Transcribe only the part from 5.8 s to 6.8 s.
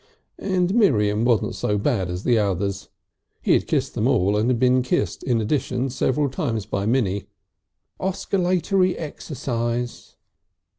several times